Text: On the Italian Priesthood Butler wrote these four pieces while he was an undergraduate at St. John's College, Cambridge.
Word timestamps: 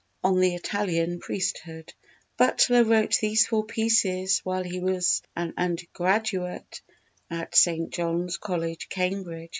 On 0.23 0.39
the 0.39 0.55
Italian 0.55 1.19
Priesthood 1.19 1.93
Butler 2.35 2.83
wrote 2.83 3.19
these 3.19 3.45
four 3.45 3.63
pieces 3.65 4.39
while 4.39 4.63
he 4.63 4.79
was 4.79 5.21
an 5.35 5.53
undergraduate 5.55 6.81
at 7.29 7.55
St. 7.55 7.91
John's 7.93 8.37
College, 8.37 8.89
Cambridge. 8.89 9.49